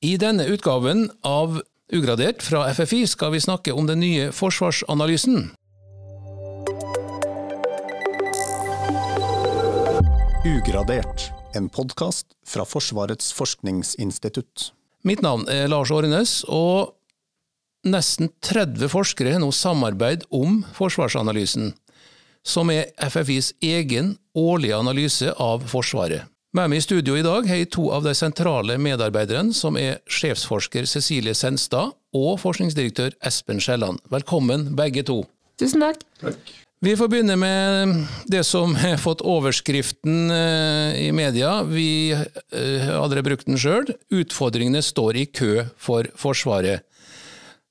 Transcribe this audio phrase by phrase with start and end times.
[0.00, 1.62] I denne utgaven av
[1.92, 5.48] Ugradert fra FFI skal vi snakke om den nye forsvarsanalysen.
[10.46, 14.68] Ugradert, en podkast fra Forsvarets forskningsinstitutt.
[15.02, 16.94] Mitt navn er Lars Årenes, og
[17.82, 21.72] nesten 30 forskere har nå samarbeid om forsvarsanalysen,
[22.46, 26.30] som er FFIs egen årlige analyse av Forsvaret.
[26.58, 30.00] Med meg i studio i dag har jeg to av de sentrale medarbeiderne, som er
[30.10, 34.00] sjefsforsker Cecilie Senstad og forskningsdirektør Espen Skjelland.
[34.10, 35.20] Velkommen begge to.
[35.62, 36.00] Tusen takk.
[36.18, 36.50] Takk.
[36.82, 37.92] Vi får begynne med
[38.26, 41.60] det som har fått overskriften eh, i media.
[41.62, 43.86] Vi eh, har aldri brukt den sjøl.
[44.18, 46.82] Utfordringene står i kø for Forsvaret.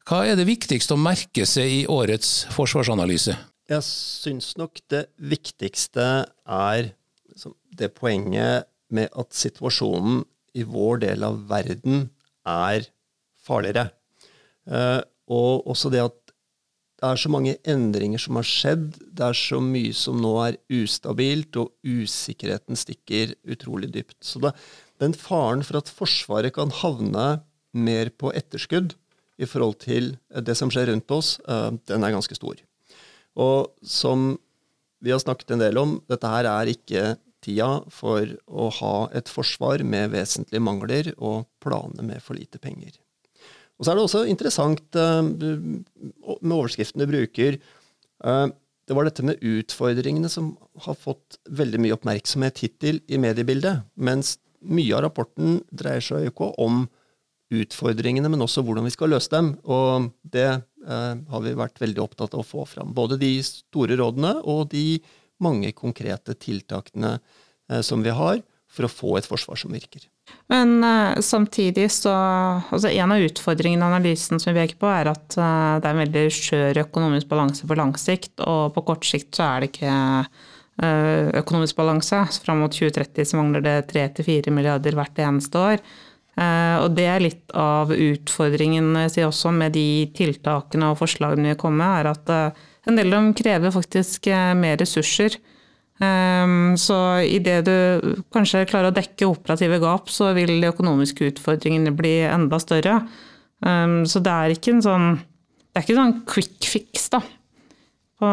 [0.08, 3.36] Hva er det viktigste å merke seg i årets forsvarsanalyse?
[3.68, 6.08] Jeg syns nok det viktigste
[6.48, 6.94] er
[7.78, 10.24] det poenget med at situasjonen
[10.58, 12.08] i vår del av verden
[12.48, 12.88] er
[13.48, 13.90] farligere.
[14.68, 16.18] Eh, og også det at
[16.98, 18.86] det er så mange endringer som har skjedd.
[18.98, 24.18] Det er så mye som nå er ustabilt, og usikkerheten stikker utrolig dypt.
[24.26, 24.56] Så det,
[24.98, 27.28] den faren for at Forsvaret kan havne
[27.78, 28.96] mer på etterskudd
[29.38, 32.58] i forhold til det som skjer rundt oss, eh, den er ganske stor.
[33.38, 34.32] Og som
[34.98, 37.04] vi har snakket en del om, dette her er ikke
[37.44, 42.96] tida for å ha et forsvar med vesentlige mangler og planer med for lite penger.
[43.78, 47.60] Og så er det også interessant uh, med overskriften du bruker.
[48.24, 48.50] Uh,
[48.88, 50.54] det var dette med utfordringene som
[50.86, 53.84] har fått veldig mye oppmerksomhet hittil i mediebildet.
[54.00, 56.86] Mens mye av rapporten dreier seg ikke om
[57.54, 59.54] utfordringene, men også hvordan vi skal løse dem.
[59.70, 62.96] Og det uh, har vi vært veldig opptatt av å få fram.
[62.98, 65.02] Både de store rådene og de
[65.44, 67.18] mange konkrete tiltakene
[67.84, 68.40] som vi har
[68.72, 70.06] for å få et forsvar som virker.
[70.52, 75.12] Men uh, samtidig så altså En av utfordringene i analysen som vi peker på, er
[75.12, 79.08] at uh, det er en veldig skjør økonomisk balanse på lang sikt, og på kort
[79.08, 82.22] sikt så er det ikke uh, økonomisk balanse.
[82.44, 85.88] Fram mot 2030 så mangler det 3-4 milliarder hvert eneste år.
[86.38, 91.80] Og det er litt av utfordringen si også med de tiltakene og forslagene vi kommer
[91.82, 95.38] med, er at en del av dem krever faktisk mer ressurser.
[95.98, 101.94] Um, så idet du kanskje klarer å dekke operative gap, så vil de økonomiske utfordringene
[101.98, 103.00] bli enda større.
[103.66, 105.10] Um, så det er ikke en sånn
[105.78, 107.20] det er ikke sånn quick fix da,
[108.18, 108.30] på,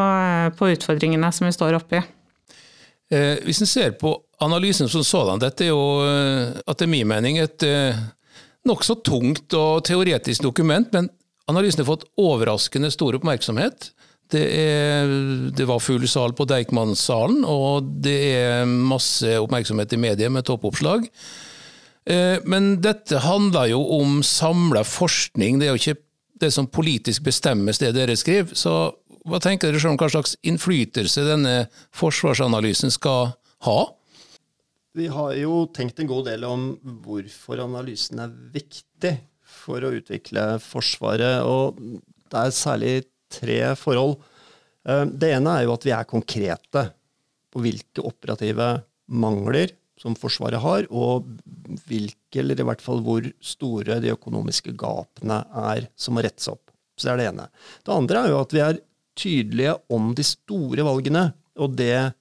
[0.56, 1.98] på utfordringene som vi står oppi.
[3.12, 7.36] Eh, hvis en ser på analysen som sådan, dette er jo eh, etter min mening
[7.42, 8.00] et eh,
[8.64, 11.10] nokså tungt og teoretisk dokument, men
[11.52, 13.90] analysen har fått overraskende stor oppmerksomhet.
[14.32, 15.10] Det, er,
[15.54, 21.06] det, var full sal på Deichmansalen, og det er masse oppmerksomhet i mediet med toppoppslag.
[22.08, 26.00] Eh, men dette handler jo om samla forskning, det er jo ikke
[26.40, 28.56] det som politisk bestemmes, det dere skriver.
[28.58, 28.74] Så
[29.24, 31.54] hva tenker dere om hva slags innflytelse denne
[31.96, 33.32] forsvarsanalysen skal
[33.68, 33.78] ha?
[34.94, 36.66] Vi har jo tenkt en god del om
[37.02, 39.16] hvorfor analysen er viktig
[39.64, 41.42] for å utvikle Forsvaret.
[41.42, 41.80] og
[42.30, 42.94] Det er særlig
[43.34, 44.18] tre forhold.
[44.88, 46.88] Eh, det ene er jo at vi er konkrete
[47.54, 48.68] på hvilke operative
[49.14, 51.28] mangler som Forsvaret har, og
[51.86, 55.38] hvilke, eller i hvert fall hvor store de økonomiske gapene
[55.70, 56.72] er som må rettes opp.
[56.98, 57.46] Så det er det ene.
[57.86, 58.82] Det andre er jo at vi er
[59.18, 61.28] tydelige om de store valgene,
[61.62, 62.14] og det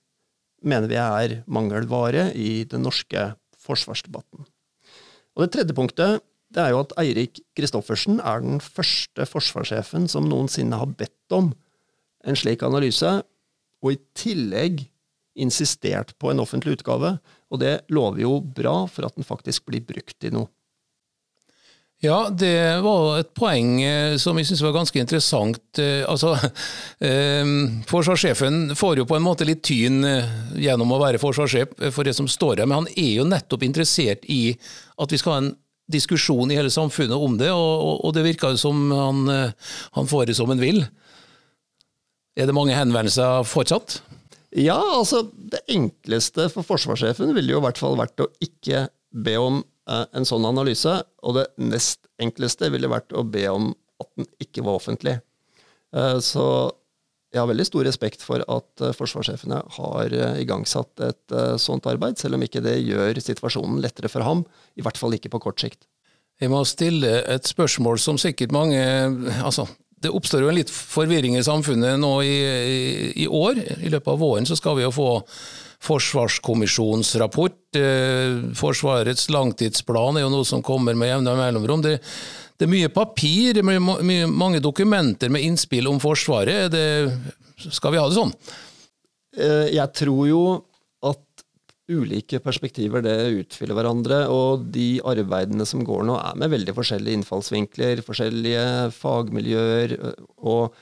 [0.64, 3.32] mener vi er mangelvare i den norske
[3.64, 4.46] forsvarsdebatten.
[5.34, 6.22] Og Det tredje punktet
[6.54, 11.52] det er jo at Eirik Kristoffersen er den første forsvarssjefen som noensinne har bedt om
[12.24, 13.20] en slik analyse,
[13.84, 14.86] og i tillegg
[15.36, 17.18] insistert på en offentlig utgave.
[17.52, 20.48] Og det lover jo bra for at den faktisk blir brukt i noe.
[22.04, 25.62] Ja, det var et poeng eh, som jeg syns var ganske interessant.
[25.80, 26.34] Eh, altså,
[27.08, 27.52] eh,
[27.88, 30.04] Forsvarssjefen får jo på en måte litt tyn
[30.60, 34.28] gjennom å være forsvarssjef for det som står her, men han er jo nettopp interessert
[34.28, 34.42] i
[35.00, 35.54] at vi skal ha en
[35.92, 40.30] diskusjon i hele samfunnet om det, og, og det virker som han, eh, han, får
[40.30, 40.84] det som han vil.
[42.40, 44.00] Er det mange henvendelser fortsatt?
[44.54, 48.88] Ja, altså det enkleste for forsvarssjefen ville jo i hvert fall vært å ikke
[49.26, 53.72] be om eh, en sånn analyse, og det nest enkleste ville vært å be om
[54.02, 55.18] at den ikke var offentlig.
[55.96, 56.46] Eh, så
[57.34, 61.88] jeg har veldig stor respekt for at uh, forsvarssjefene har uh, igangsatt et uh, sånt
[61.90, 64.44] arbeid, selv om ikke det gjør situasjonen lettere for ham,
[64.78, 65.88] i hvert fall ikke på kort sikt.
[66.42, 68.80] Jeg må stille et spørsmål som sikkert mange
[69.46, 69.68] altså,
[70.02, 72.80] Det oppstår jo en litt forvirring i samfunnet nå i, i,
[73.24, 73.62] i år.
[73.86, 75.12] I løpet av våren så skal vi jo få
[75.84, 77.78] forsvarskommisjonens rapport.
[78.58, 81.86] Forsvarets langtidsplan er jo noe som kommer med jevne mellomrom.
[81.86, 81.98] Det,
[82.64, 86.72] det, er mye papir, mye, mange dokumenter med innspill om Forsvaret.
[86.72, 88.32] Det, skal vi ha det sånn?
[89.34, 90.44] Jeg tror jo
[91.04, 91.44] at
[91.92, 97.20] ulike perspektiver det utfyller hverandre, og de arbeidene som går nå, er med veldig forskjellige
[97.20, 98.66] innfallsvinkler, forskjellige
[98.96, 99.98] fagmiljøer.
[100.48, 100.76] og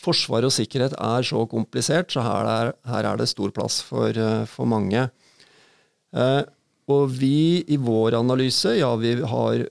[0.00, 4.16] Forsvar og sikkerhet er så komplisert, så her er, her er det stor plass for,
[4.48, 5.10] for mange.
[6.16, 6.40] Eh,
[6.90, 9.66] og vi i vår analyse, ja, vi har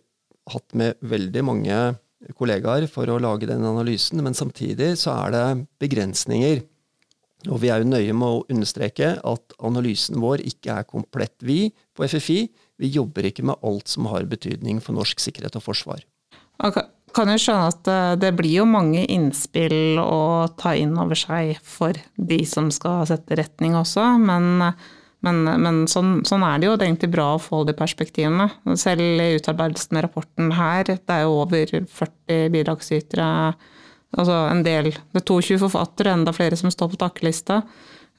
[0.54, 1.80] hatt med veldig mange
[2.36, 5.46] kollegaer for å lage den analysen, men samtidig så er det
[5.81, 6.62] begrensninger.
[7.48, 11.69] Og vi er jo nøye med å understreke at analysen vår ikke er komplett, vi
[11.96, 12.40] på FFI.
[12.80, 16.04] Vi jobber ikke med alt som har betydning for norsk sikkerhet og forsvar.
[16.60, 16.84] Okay.
[17.16, 21.56] Kan jo skjønne at eh, det blir jo mange innspill å ta inn over seg
[21.66, 24.62] for de som skal sette retning også, men,
[25.25, 26.77] men, men sånn, sånn, er det jo.
[26.77, 28.48] Det er egentlig bra å få de perspektivene.
[28.80, 33.27] Selv i utarbeidelsen av rapporten her, det er jo over 40 bidragsytere
[34.18, 37.60] Altså en del Det er 22 forfattere, enda flere som står på takkelista.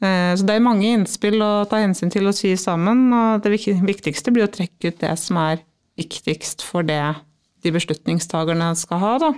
[0.01, 3.09] Eh, så det er mange innspill å ta hensyn til og sy sammen.
[3.11, 5.65] Og det viktigste blir å trekke ut det som er
[5.99, 7.03] viktigst for det
[7.65, 9.15] de beslutningstagerne skal ha.
[9.21, 9.33] Da.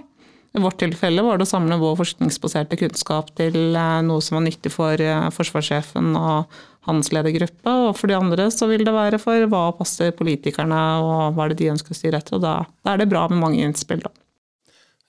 [0.53, 4.47] I vårt tilfelle var det å samle vår forskningsbaserte kunnskap til eh, noe som var
[4.47, 7.77] nyttig for eh, forsvarssjefen og hans ledergruppe.
[7.87, 11.55] Og for de andre så vil det være for hva passer politikerne, og hva er
[11.55, 12.39] det de ønsker å styre etter.
[12.39, 14.13] Og da, da er det bra med mange innspill, da.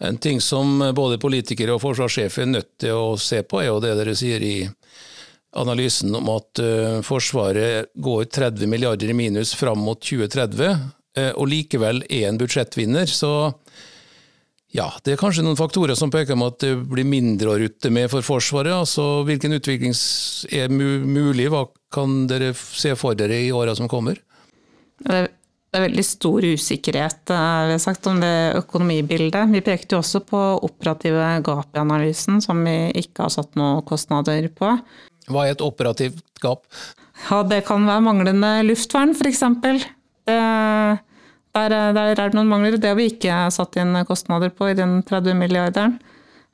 [0.04, 3.80] En ting som både politikere og forsvarssjef er nødt til å se på, er jo
[3.84, 4.58] det dere sier i
[5.56, 10.82] analysen om at uh, Forsvaret går 30 milliarder i minus fram mot 2030, uh,
[11.18, 13.06] eh, og likevel er en budsjettvinner.
[13.06, 13.54] Så
[14.74, 17.92] ja, det er kanskje noen faktorer som peker mot at det blir mindre å rutte
[17.94, 18.74] med for Forsvaret.
[18.74, 19.94] altså Hvilken utvikling
[20.50, 21.46] er mulig?
[21.54, 24.18] Hva kan dere se for dere i åra som kommer?
[25.04, 25.28] Det
[25.78, 29.54] er veldig stor usikkerhet eh, vi har sagt, om det økonomibildet.
[29.54, 33.86] Vi pekte jo også på operative gap i analysen, som vi ikke har satt noen
[33.86, 34.74] kostnader på.
[35.30, 36.66] Hva er et operativt gap?
[37.30, 39.44] Ja, Det kan være manglende luftvern, f.eks.
[41.54, 42.80] Der, der er det noen mangler.
[42.82, 46.00] Det har vi ikke satt inn kostnader på i den 30 milliarderen.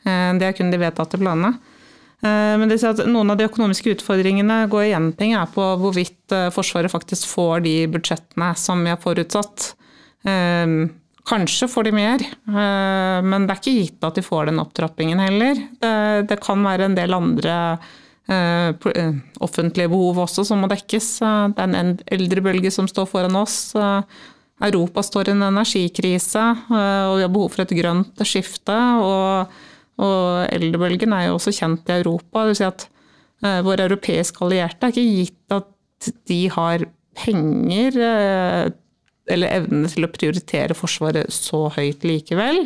[0.03, 1.55] Eh, det er kun de vedtatte planene.
[2.19, 6.33] Men det sier at noen av de økonomiske utfordringene går igjen ting er på hvorvidt
[6.35, 9.69] eh, Forsvaret faktisk får de budsjettene som vi har forutsatt.
[10.27, 10.73] Eh,
[11.29, 15.59] kanskje får de mer, men det er ikke gitt at de får den opptrappingen heller.
[15.77, 15.91] Det,
[16.31, 17.57] det kan være en del andre
[19.45, 21.11] offentlige behov også som må dekkes.
[21.53, 23.59] Det er en eldrebølge som står foran oss.
[24.67, 28.75] Europa står i en energikrise, og vi har behov for et grønt skifte.
[28.99, 29.53] og
[29.99, 32.43] og eldrebølgen er jo også kjent i Europa.
[32.43, 32.85] Det vil si at
[33.43, 36.85] eh, våre europeiske allierte er ikke gitt at de har
[37.19, 38.69] penger eh,
[39.29, 42.63] eller evne til å prioritere Forsvaret så høyt likevel.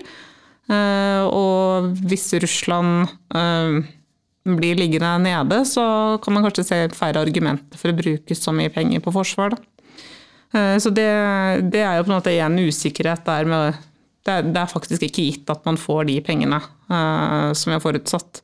[0.72, 3.10] Eh, og hvis Russland
[4.44, 5.84] blir liggende nede, så
[6.24, 9.56] kan man kanskje se færre argumenter for å bruke så mye penger på forsvar.
[10.54, 11.08] Så det,
[11.74, 13.80] det er jo på en måte en usikkerhet der med
[14.24, 17.76] det er, det er, faktisk ikke gitt at man får de pengene uh, som vi
[17.76, 18.42] har forutsatt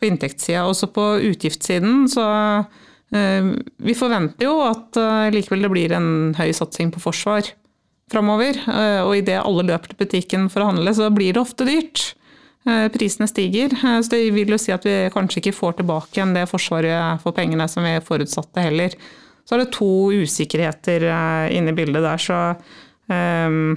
[0.00, 0.66] på inntektssida.
[0.68, 2.26] Også på utgiftssiden så
[2.66, 7.54] uh, Vi forventer jo at uh, likevel det blir en høy satsing på forsvar
[8.12, 8.58] framover.
[9.06, 12.10] og idet alle løper til butikken for å handle, så blir det ofte dyrt.
[12.92, 16.42] Prisene stiger, så det vil jo si at vi kanskje ikke får tilbake igjen det
[16.50, 18.92] Forsvaret for pengene som vi forutsatte heller.
[19.46, 21.08] Så er det to usikkerheter
[21.52, 22.38] inne i bildet der, så
[23.10, 23.74] um,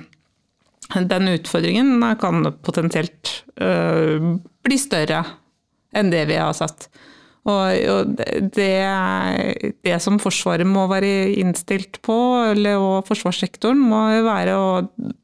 [0.94, 5.24] den utfordringen kan potensielt uh, bli større
[5.96, 6.90] enn det vi har sett.
[7.46, 8.16] Og,
[8.58, 8.72] det,
[9.86, 12.16] det, som Forsvaret må være innstilt på,
[12.50, 14.70] eller, og forsvarssektoren, må være å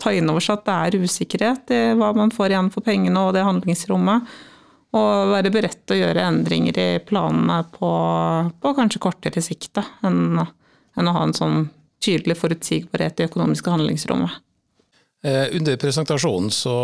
[0.01, 3.25] ta inn over seg at det er usikkerhet i hva man får igjen for pengene
[3.25, 4.29] og det handlingsrommet.
[4.97, 7.91] Og være beredt til å gjøre endringer i planene på,
[8.59, 11.69] på kanskje kortere sikt enn, enn å ha en sånn
[12.03, 14.41] tydelig forutsigbarhet i økonomiske handlingsrommet.
[15.23, 16.75] Eh, under presentasjonen så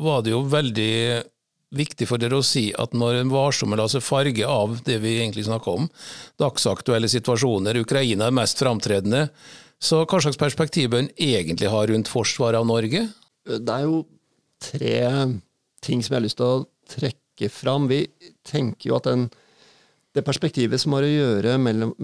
[0.00, 0.94] var det jo veldig
[1.76, 5.18] viktig for dere å si at når en varsomme lar seg farge av det vi
[5.20, 5.88] egentlig snakker om,
[6.40, 9.28] dagsaktuelle situasjoner, Ukraina er mest framtredende,
[9.80, 13.06] så hva slags perspektiv bør en egentlig ha rundt forsvaret av Norge?
[13.46, 14.02] Det er jo
[14.60, 14.98] tre
[15.84, 17.88] ting som jeg har lyst til å trekke fram.
[17.90, 18.04] Vi
[18.46, 19.28] tenker jo at den,
[20.16, 21.94] det perspektivet som har å gjøre mellom,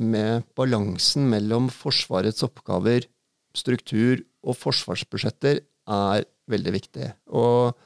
[0.00, 3.08] med balansen mellom Forsvarets oppgaver,
[3.56, 7.12] struktur og forsvarsbudsjetter er veldig viktig.
[7.34, 7.76] Og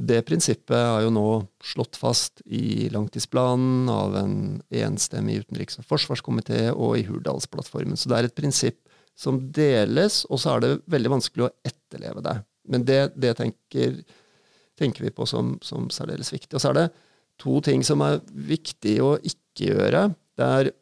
[0.00, 1.24] Det prinsippet er jo nå
[1.66, 4.36] slått fast i langtidsplanen av en
[4.72, 7.98] enstemmig utenriks- og forsvarskomité og i Hurdalsplattformen.
[7.98, 8.78] Så det er et prinsipp
[9.18, 12.36] som deles, og så er det veldig vanskelig å etterleve det.
[12.70, 13.98] Men det, det tenker,
[14.80, 16.54] tenker, vi på som, som, særdeles viktig.
[16.56, 16.86] Og så er det
[17.40, 20.06] to ting som er viktig å ikke gjøre.
[20.38, 20.72] Det er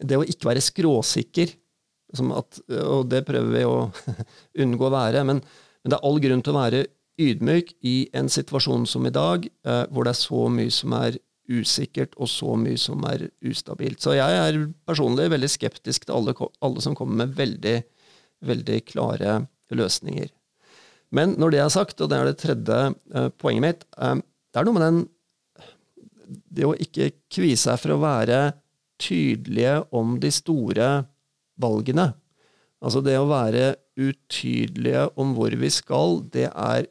[0.00, 1.56] det å ikke være skråsikker.
[2.34, 3.76] At, og det prøver vi å
[4.64, 5.24] unngå å være.
[5.26, 6.84] Men, men, det er all grunn til å være
[7.20, 11.18] ydmyk i en situasjon som i dag, eh, hvor det er så mye som er
[11.50, 14.00] usikkert, og så mye som er ustabilt.
[14.02, 17.76] Så jeg er personlig veldig skeptisk til alle, alle som kommer med veldig,
[18.46, 19.40] veldig klare
[19.74, 20.30] løsninger.
[21.16, 24.60] Men når det er sagt, og det er det tredje uh, poenget mitt, um, det
[24.60, 25.00] er noe med den
[26.50, 28.52] Det å ikke kvie seg for å være
[29.00, 30.88] tydelige om de store
[31.60, 32.12] valgene.
[32.80, 36.86] Altså det å være utydelige om hvor vi skal, det er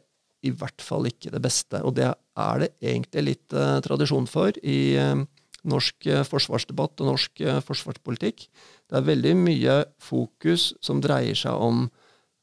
[0.45, 1.81] i hvert fall ikke det beste.
[1.83, 5.23] Og det er det egentlig litt uh, tradisjon for i uh,
[5.67, 8.47] norsk uh, forsvarsdebatt og norsk forsvarspolitikk.
[8.89, 11.88] Det er veldig mye fokus som dreier seg om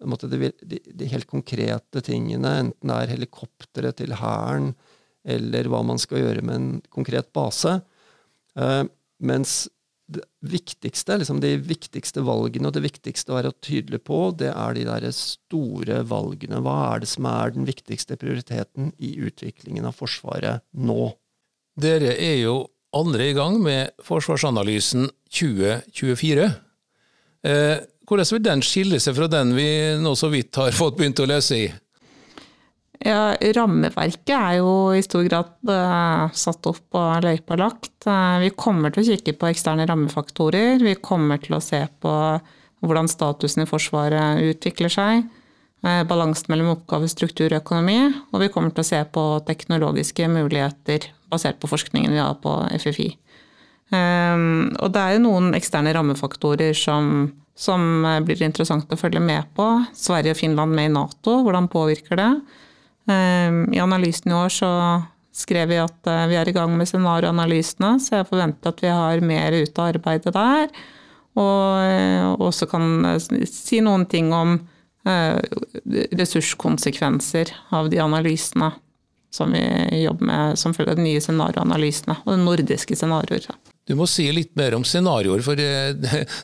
[0.01, 4.75] de, de, de, helt konkrete tingene, enten det er helikoptre til Hæren,
[5.27, 7.81] eller hva man skal gjøre med en konkret base.
[9.19, 9.67] mens
[10.07, 14.77] det viktigste, liksom de viktigste valgene og det viktigste å være tydelig på, det er
[14.77, 16.61] de der store valgene.
[16.63, 21.11] Hva er det som er den viktigste prioriteten i utviklingen av Forsvaret nå?
[21.77, 22.61] Dere er jo
[22.97, 26.47] andre i gang med forsvarsanalysen 2024.
[27.47, 31.23] Eh, hvordan vil den skille seg fra den vi nå så vidt har fått begynt
[31.23, 31.67] å lese i?
[33.05, 37.99] Ja, Rammeverket er jo i stor grad uh, satt opp og løypa lagt.
[38.09, 40.81] Uh, vi kommer til å kikke på eksterne rammefaktorer.
[40.81, 42.15] Vi kommer til å se på
[42.87, 45.27] hvordan statusen i Forsvaret utvikler seg.
[45.85, 47.99] Uh, balansen mellom oppgave, struktur og økonomi.
[48.33, 52.59] Og vi kommer til å se på teknologiske muligheter basert på forskningen vi har på
[52.81, 53.11] FFI.
[53.87, 59.65] Og det er jo noen eksterne rammefaktorer som, som blir interessant å følge med på.
[59.97, 62.33] Sverige og Finland med i Nato, hvordan påvirker det?
[63.09, 64.69] Ehm, I analysen i år så
[65.37, 68.91] skrev vi at eh, vi er i gang med scenarioanalysene, så jeg forventer at vi
[68.93, 70.67] har mer ut av arbeidet der.
[71.37, 73.21] Og eh, også kan eh,
[73.51, 74.51] si noen ting om
[75.07, 77.47] ressurskonsekvenser
[77.79, 78.73] av de analysene
[79.31, 79.61] som vi
[80.01, 83.47] jobber med som følge av de nye scenarioanalysene, og de nordiske scenarioer.
[83.87, 85.95] Du må si litt mer om scenarioer, for det,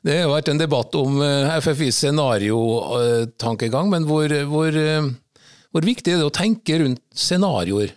[0.06, 1.18] det har vært en debatt om
[1.58, 3.90] FFIs scenariotankegang.
[3.90, 4.78] Men hvor, hvor
[5.72, 7.94] hvor viktig er det å tenke rundt scenarioer?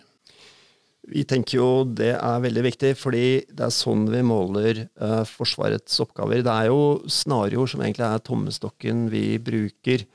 [1.06, 6.00] Vi tenker jo det er veldig viktig, fordi det er sånn vi måler uh, Forsvarets
[6.02, 6.40] oppgaver.
[6.42, 10.06] Det er jo scenarioer som egentlig er tommestokken vi bruker.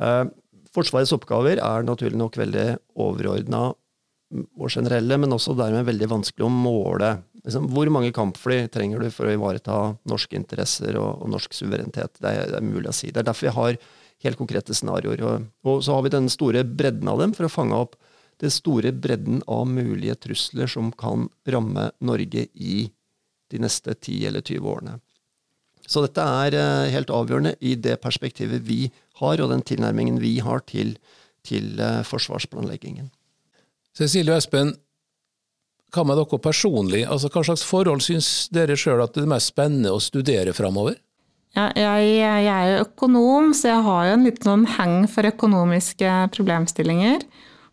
[0.00, 0.24] Uh,
[0.72, 2.66] forsvarets oppgaver er naturlig nok veldig
[3.04, 3.68] overordna
[4.32, 7.12] og generelle, men også dermed veldig vanskelig å måle.
[7.42, 9.76] Liksom, hvor mange kampfly trenger du for å ivareta
[10.08, 12.20] norske interesser og, og norsk suverenitet?
[12.22, 13.10] Det er, det er, mulig å si.
[13.10, 13.78] Det er derfor vi har
[14.22, 15.24] helt konkrete scenarioer.
[15.26, 17.98] Og, og, så har vi den store bredden av dem for å fange opp
[18.42, 22.76] den store bredden av mulige trusler som kan ramme Norge i
[23.52, 24.94] de neste 10 eller 20 årene.
[25.86, 28.86] Så dette er eh, helt avgjørende i det perspektivet vi
[29.18, 30.94] har, og den tilnærmingen vi har til,
[31.46, 33.10] til eh, forsvarsplanleggingen.
[33.98, 34.72] Cecilie og Espen,
[35.92, 37.04] hva med dere personlig?
[37.04, 40.96] Altså, hva slags forhold syns dere sjøl at det er mest spennende å studere framover?
[41.52, 45.28] Ja, jeg, jeg, er jo økonom, så jeg har jo en liten sånn heng for
[45.28, 47.26] økonomiske problemstillinger.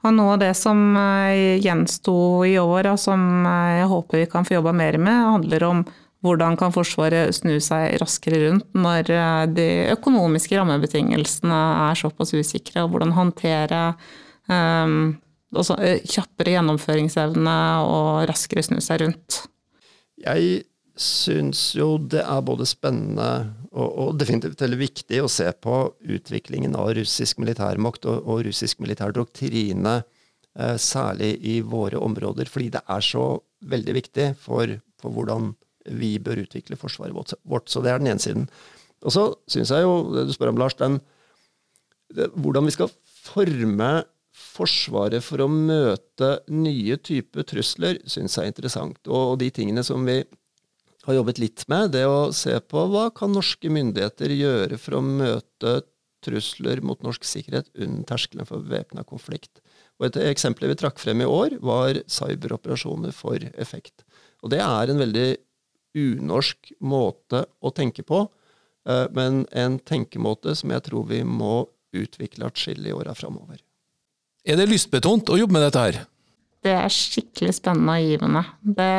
[0.04, 2.14] Og noe av det som eh, gjensto
[2.48, 5.82] i år, og som eh, jeg håper vi kan få jobba mer med, handler om
[6.24, 11.60] hvordan kan Forsvaret snu seg raskere rundt når eh, de økonomiske rammebetingelsene
[11.90, 13.82] er såpass usikre, og hvordan håndtere
[14.52, 15.16] um,
[15.56, 19.44] også, kjappere gjennomføringsevne og raskere snu seg rundt.
[20.20, 20.66] Jeg
[21.00, 23.30] syns jo det er både spennende
[23.72, 25.76] og, og, definitivt veldig viktig å se på
[26.16, 30.00] utviklingen av russisk militærmakt og, og russisk militær doktrine,
[30.60, 33.26] eh, særlig i våre områder, fordi det er så
[33.70, 35.54] veldig viktig for, for, hvordan
[36.00, 37.70] vi bør utvikle forsvaret vårt.
[37.72, 38.50] Så det er den ene siden.
[39.06, 41.00] Og så syns jeg jo, du spør om, Lars, den,
[42.16, 42.92] det, hvordan vi skal
[43.24, 43.92] forme
[44.60, 49.00] Forsvaret for å møte nye typer trusler, syns jeg er interessant.
[49.08, 50.20] Og, de tingene som vi
[51.06, 55.06] har jobbet litt med, det å se på hva kan norske myndigheter gjøre for å
[55.06, 55.80] møte
[56.26, 59.62] trusler mot norsk sikkerhet under terskelen for væpna konflikt.
[60.00, 64.04] Og Et eksempel vi trakk frem i år, var cyberoperasjoner for effekt.
[64.44, 65.30] Og Det er en veldig
[65.96, 68.28] unorsk måte å tenke på,
[68.86, 73.60] eh, men en tenkemåte som jeg tror vi må utvikle atskillig i åra framover.
[74.48, 75.98] Er det lystbetont å jobbe med dette her?
[76.64, 78.44] Det er skikkelig spennende og givende.
[78.80, 78.94] Det,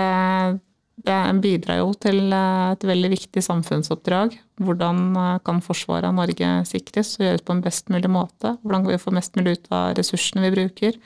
[1.06, 4.36] det bidrar jo til eh, et veldig viktig samfunnsoppdrag.
[4.60, 8.54] Hvordan eh, kan forsvaret av Norge sikres og gjøres på en best mulig måte?
[8.62, 10.96] Hvordan kan vi få mest mulig ut av ressursene vi bruker?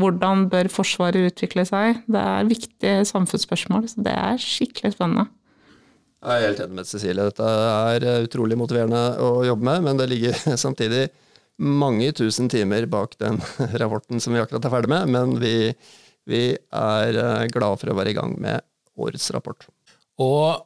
[0.00, 2.00] Hvordan bør Forsvaret utvikle seg?
[2.10, 5.28] Det er viktige samfunnsspørsmål, så det er skikkelig spennende.
[6.24, 7.26] Jeg er helt enig med Cecilie.
[7.28, 11.06] Dette er eh, utrolig motiverende å jobbe med, men det ligger samtidig
[11.58, 13.40] mange tusen timer bak den
[13.80, 15.10] rapporten som vi akkurat er ferdig med.
[15.14, 15.72] Men vi,
[16.28, 18.64] vi er eh, glade for å være i gang med
[18.98, 19.66] årets rapport.
[20.22, 20.62] Og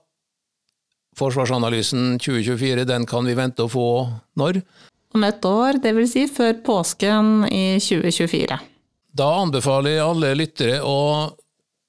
[1.19, 3.89] Forsvarsanalysen 2024, den kan vi vente å få
[4.39, 4.61] når?
[5.17, 6.13] Om et år, dvs.
[6.13, 8.59] Si før påsken i 2024.
[9.19, 10.99] Da anbefaler jeg alle lyttere å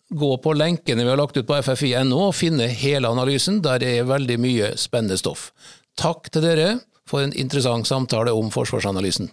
[0.10, 3.60] gå på lenkene vi har lagt ut på ffi.no og finne hele analysen.
[3.62, 5.52] Der er veldig mye spennende stoff.
[6.00, 6.70] Takk til dere
[7.10, 9.32] for en interessant samtale om forsvarsanalysen.